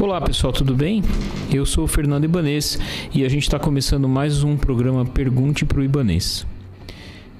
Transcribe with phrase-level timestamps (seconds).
[0.00, 1.02] Olá pessoal, tudo bem?
[1.52, 2.78] Eu sou o Fernando Ibanês
[3.14, 6.46] e a gente está começando mais um programa Pergunte para o Ibanês.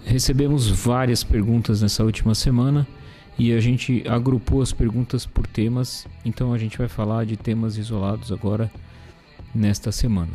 [0.05, 2.87] Recebemos várias perguntas nessa última semana
[3.39, 7.77] e a gente agrupou as perguntas por temas, então a gente vai falar de temas
[7.77, 8.71] isolados agora
[9.55, 10.33] nesta semana.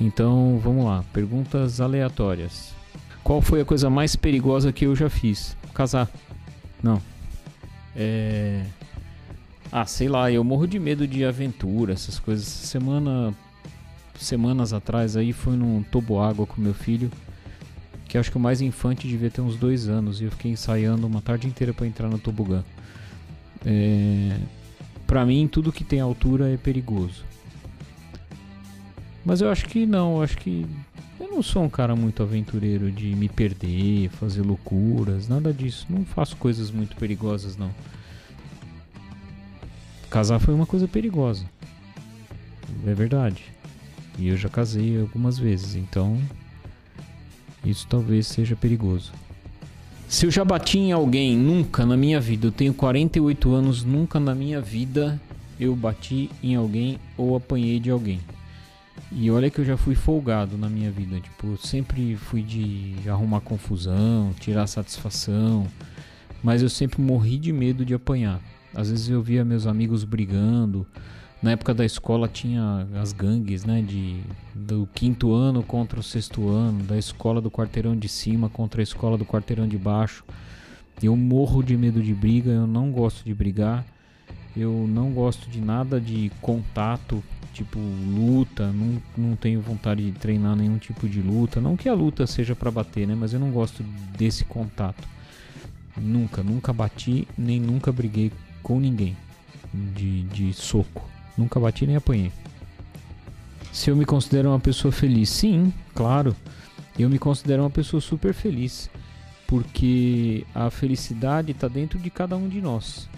[0.00, 2.74] Então vamos lá, perguntas aleatórias.
[3.22, 5.56] Qual foi a coisa mais perigosa que eu já fiz?
[5.74, 6.10] Casar.
[6.82, 7.00] Não.
[7.94, 8.64] É.
[9.72, 12.46] Ah, sei lá, eu morro de medo de aventura, essas coisas.
[12.46, 13.32] Semana.
[14.18, 17.10] Semanas atrás aí fui num toboágua com meu filho.
[18.06, 20.20] Que acho que o mais infante devia ter uns dois anos.
[20.20, 22.62] E eu fiquei ensaiando uma tarde inteira para entrar no tobogã.
[23.64, 24.36] É...
[25.06, 27.24] Pra mim, tudo que tem altura é perigoso.
[29.24, 30.66] Mas eu acho que não, eu acho que
[31.18, 35.86] eu não sou um cara muito aventureiro de me perder, fazer loucuras, nada disso.
[35.88, 37.70] Não faço coisas muito perigosas não.
[40.12, 41.46] Casar foi uma coisa perigosa.
[42.86, 43.44] É verdade.
[44.18, 46.20] E eu já casei algumas vezes, então
[47.64, 49.10] isso talvez seja perigoso.
[50.06, 54.20] Se eu já bati em alguém, nunca na minha vida, eu tenho 48 anos, nunca
[54.20, 55.18] na minha vida
[55.58, 58.20] eu bati em alguém ou apanhei de alguém.
[59.10, 63.40] E olha que eu já fui folgado na minha vida, tipo, sempre fui de arrumar
[63.40, 65.66] confusão, tirar satisfação,
[66.44, 68.42] mas eu sempre morri de medo de apanhar.
[68.74, 70.86] Às vezes eu via meus amigos brigando.
[71.42, 74.20] Na época da escola tinha as gangues, né, de
[74.54, 78.84] do quinto ano contra o sexto ano, da escola do quarteirão de cima contra a
[78.84, 80.24] escola do quarteirão de baixo.
[81.02, 83.84] Eu morro de medo de briga, eu não gosto de brigar.
[84.56, 87.22] Eu não gosto de nada de contato
[87.52, 91.60] tipo luta, não, não tenho vontade de treinar nenhum tipo de luta.
[91.60, 93.14] Não que a luta seja para bater, né?
[93.14, 93.82] Mas eu não gosto
[94.16, 95.06] desse contato.
[95.96, 98.32] Nunca, nunca bati, nem nunca briguei
[98.62, 99.16] com ninguém
[99.72, 101.08] de, de soco.
[101.36, 102.32] Nunca bati nem apanhei.
[103.72, 106.36] Se eu me considero uma pessoa feliz, sim, claro.
[106.98, 108.90] Eu me considero uma pessoa super feliz.
[109.46, 113.08] Porque a felicidade está dentro de cada um de nós.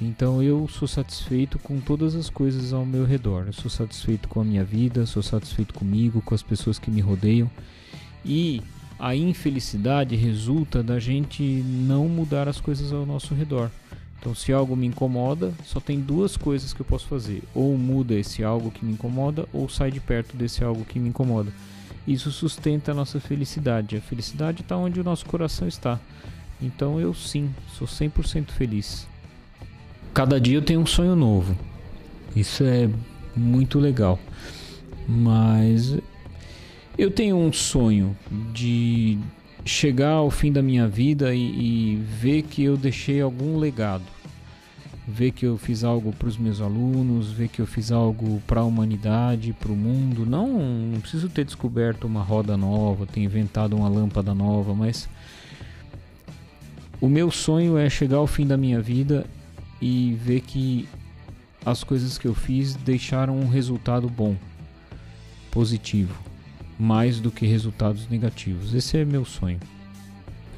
[0.00, 3.44] Então eu sou satisfeito com todas as coisas ao meu redor.
[3.46, 7.02] Eu sou satisfeito com a minha vida, sou satisfeito comigo, com as pessoas que me
[7.02, 7.50] rodeiam.
[8.24, 8.62] E
[8.98, 13.70] a infelicidade resulta da gente não mudar as coisas ao nosso redor.
[14.20, 18.14] Então, se algo me incomoda, só tem duas coisas que eu posso fazer: ou muda
[18.14, 21.50] esse algo que me incomoda, ou sai de perto desse algo que me incomoda.
[22.06, 23.96] Isso sustenta a nossa felicidade.
[23.96, 25.98] A felicidade está onde o nosso coração está.
[26.60, 29.08] Então, eu sim, sou 100% feliz.
[30.12, 31.56] Cada dia eu tenho um sonho novo.
[32.36, 32.90] Isso é
[33.34, 34.18] muito legal.
[35.08, 35.96] Mas
[36.98, 38.14] eu tenho um sonho
[38.52, 39.18] de
[39.64, 44.04] chegar ao fim da minha vida e, e ver que eu deixei algum legado.
[45.06, 48.60] Ver que eu fiz algo para os meus alunos, ver que eu fiz algo para
[48.60, 50.24] a humanidade, para o mundo.
[50.24, 55.08] Não, não preciso ter descoberto uma roda nova, ter inventado uma lâmpada nova, mas
[57.00, 59.26] o meu sonho é chegar ao fim da minha vida
[59.80, 60.88] e ver que
[61.64, 64.36] as coisas que eu fiz deixaram um resultado bom,
[65.50, 66.29] positivo,
[66.80, 68.74] mais do que resultados negativos.
[68.74, 69.60] Esse é meu sonho.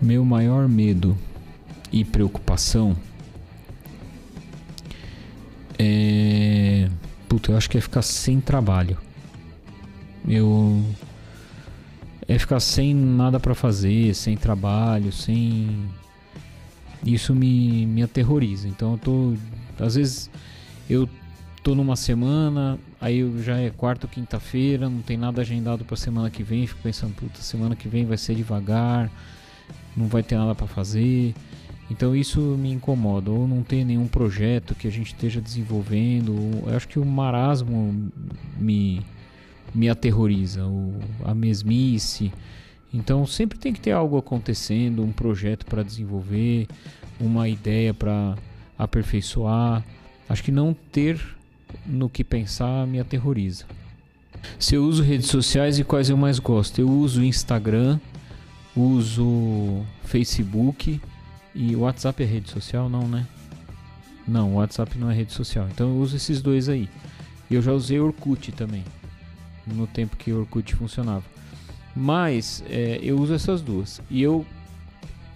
[0.00, 1.16] Meu maior medo
[1.92, 2.96] e preocupação
[5.82, 6.88] é.
[7.28, 8.96] Puta, eu acho que é ficar sem trabalho.
[10.28, 10.84] Eu.
[12.28, 15.88] É ficar sem nada para fazer, sem trabalho, sem
[17.04, 18.68] isso me, me aterroriza.
[18.68, 19.34] Então eu tô.
[19.84, 20.30] Às vezes
[20.88, 21.08] eu
[21.62, 26.28] tô numa semana, aí já é quarta ou quinta-feira, não tem nada agendado para semana
[26.28, 29.10] que vem, fico pensando, puta, semana que vem vai ser devagar,
[29.96, 31.34] não vai ter nada para fazer.
[31.90, 36.34] Então isso me incomoda, ou não ter nenhum projeto que a gente esteja desenvolvendo.
[36.66, 38.10] Eu acho que o marasmo
[38.58, 39.00] me,
[39.74, 42.32] me aterroriza, o, a mesmice.
[42.92, 46.66] Então sempre tem que ter algo acontecendo, um projeto para desenvolver,
[47.20, 48.36] uma ideia para
[48.76, 49.84] aperfeiçoar.
[50.28, 51.20] Acho que não ter
[51.86, 53.64] no que pensar me aterroriza.
[54.58, 56.80] Se eu uso redes sociais e quais eu mais gosto?
[56.80, 57.98] Eu uso Instagram,
[58.76, 61.00] uso Facebook
[61.54, 63.26] e WhatsApp é rede social, não, né?
[64.26, 65.68] Não, WhatsApp não é rede social.
[65.70, 66.88] Então eu uso esses dois aí.
[67.50, 68.84] Eu já usei Orkut também,
[69.66, 71.24] no tempo que Orkut funcionava.
[71.94, 74.00] Mas é, eu uso essas duas.
[74.10, 74.46] E eu,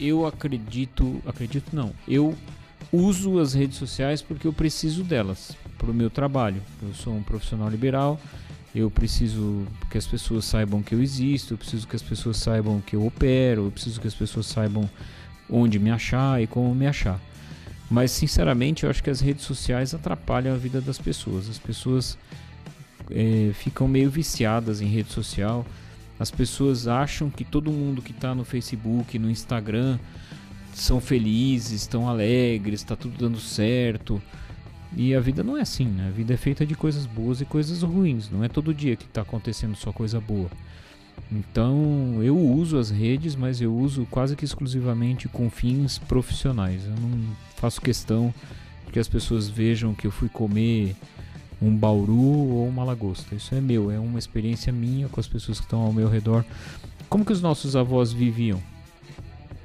[0.01, 1.21] eu acredito.
[1.27, 1.93] Acredito não.
[2.09, 2.35] Eu
[2.93, 6.61] uso as redes sociais porque eu preciso delas para o meu trabalho.
[6.83, 8.21] Eu sou um profissional liberal.
[8.75, 11.55] Eu preciso que as pessoas saibam que eu existo.
[11.55, 13.67] Eu preciso que as pessoas saibam que eu opero.
[13.67, 14.89] Eu preciso que as pessoas saibam
[15.49, 17.21] onde me achar e como me achar.
[17.91, 21.49] Mas sinceramente, eu acho que as redes sociais atrapalham a vida das pessoas.
[21.49, 22.19] As pessoas
[23.11, 25.65] é, ficam meio viciadas em rede social.
[26.19, 29.99] As pessoas acham que todo mundo que está no Facebook, no Instagram,
[30.75, 34.21] são felizes, estão alegres, está tudo dando certo.
[34.97, 36.09] E a vida não é assim, né?
[36.09, 38.31] A vida é feita de coisas boas e coisas ruins.
[38.31, 40.51] Não é todo dia que está acontecendo só coisa boa.
[41.31, 46.85] Então eu uso as redes, mas eu uso quase que exclusivamente com fins profissionais.
[46.87, 48.33] Eu não faço questão
[48.91, 50.97] que as pessoas vejam que eu fui comer
[51.61, 53.35] um bauru ou uma lagosta.
[53.35, 56.43] Isso é meu, é uma experiência minha com as pessoas que estão ao meu redor.
[57.09, 58.63] Como que os nossos avós viviam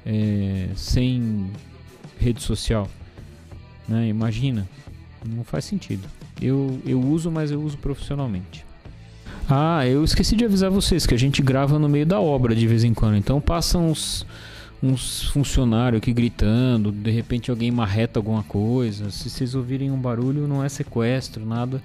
[0.04, 1.50] é, sem
[2.18, 2.88] rede social?
[3.88, 4.08] Né?
[4.08, 4.68] Imagina,
[5.24, 6.08] não faz sentido.
[6.40, 8.64] Eu, eu uso, mas eu uso profissionalmente.
[9.48, 12.66] Ah, eu esqueci de avisar vocês que a gente grava no meio da obra de
[12.66, 13.16] vez em quando.
[13.16, 14.26] Então passam uns,
[14.82, 19.10] uns funcionários aqui gritando, de repente alguém marreta alguma coisa.
[19.10, 21.82] Se vocês ouvirem um barulho, não é sequestro, nada.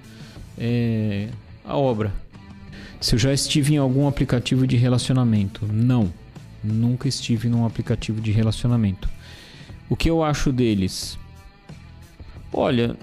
[0.58, 1.30] É
[1.66, 2.14] a obra.
[3.00, 6.12] Se eu já estive em algum aplicativo de relacionamento, não.
[6.64, 9.10] Nunca estive num aplicativo de relacionamento.
[9.90, 11.18] O que eu acho deles?
[12.52, 12.96] Olha,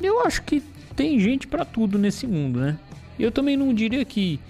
[0.00, 0.62] eu acho que
[0.94, 2.78] tem gente para tudo nesse mundo, né?
[3.18, 4.40] Eu também não diria que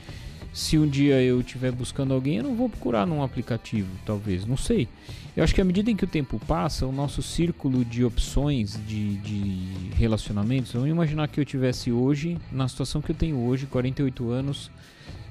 [0.53, 4.57] se um dia eu estiver buscando alguém, eu não vou procurar num aplicativo, talvez, não
[4.57, 4.89] sei.
[5.37, 8.81] Eu acho que à medida em que o tempo passa, o nosso círculo de opções
[8.87, 13.67] de, de relacionamentos, vamos imaginar que eu tivesse hoje, na situação que eu tenho hoje,
[13.67, 14.71] 48 anos,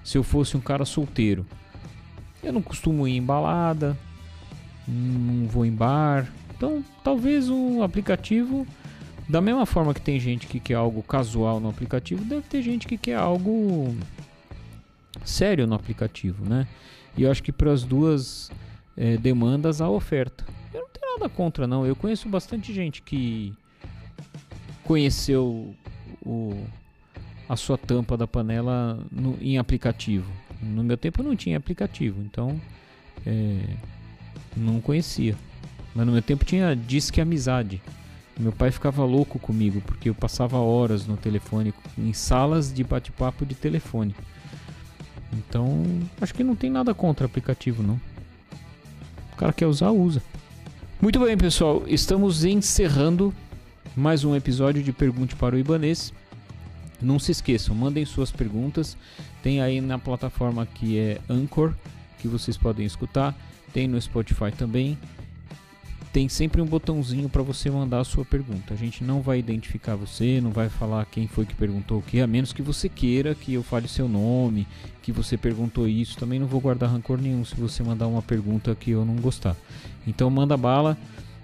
[0.04, 1.44] se eu fosse um cara solteiro.
[2.44, 3.98] Eu não costumo ir em balada,
[4.88, 8.68] não vou em bar, então talvez um aplicativo
[9.28, 12.88] da mesma forma que tem gente que quer algo casual no aplicativo, deve ter gente
[12.88, 13.96] que quer algo
[15.24, 16.68] sério no aplicativo, né?
[17.18, 18.52] E eu acho que para as duas
[18.96, 20.46] é, demandas há oferta.
[20.74, 21.86] Eu não tenho nada contra, não.
[21.86, 23.54] Eu conheço bastante gente que
[24.84, 25.74] conheceu
[26.24, 26.64] o,
[27.48, 30.30] a sua tampa da panela no, em aplicativo.
[30.62, 32.60] No meu tempo não tinha aplicativo, então
[33.26, 33.60] é,
[34.56, 35.36] não conhecia.
[35.94, 37.82] Mas no meu tempo tinha Disque Amizade.
[38.38, 43.46] Meu pai ficava louco comigo porque eu passava horas no telefone, em salas de bate-papo
[43.46, 44.14] de telefone.
[45.32, 45.84] Então,
[46.20, 48.00] acho que não tem nada contra aplicativo, não.
[49.34, 50.22] O cara quer usar, usa.
[51.02, 53.34] Muito bem, pessoal, estamos encerrando
[53.96, 56.14] mais um episódio de Pergunte para o Ibanês.
[57.02, 58.98] Não se esqueçam, mandem suas perguntas.
[59.42, 61.74] Tem aí na plataforma que é Anchor,
[62.20, 63.34] que vocês podem escutar.
[63.74, 64.98] Tem no Spotify também
[66.16, 68.74] tem sempre um botãozinho para você mandar a sua pergunta.
[68.74, 72.22] A gente não vai identificar você, não vai falar quem foi que perguntou o que,
[72.22, 74.66] a menos que você queira que eu fale seu nome,
[75.02, 76.18] que você perguntou isso.
[76.18, 79.58] Também não vou guardar rancor nenhum se você mandar uma pergunta que eu não gostar.
[80.08, 80.98] Então manda bala,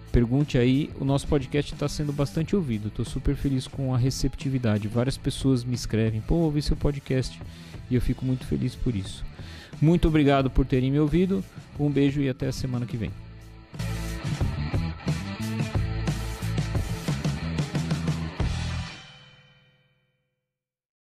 [0.09, 0.89] pergunte aí.
[1.01, 2.87] O nosso podcast está sendo bastante ouvido.
[2.87, 4.87] Estou super feliz com a receptividade.
[4.87, 7.37] Várias pessoas me escrevem, pô, ouvi seu podcast
[7.89, 9.25] e eu fico muito feliz por isso.
[9.81, 11.43] Muito obrigado por terem me ouvido.
[11.77, 13.11] Um beijo e até a semana que vem.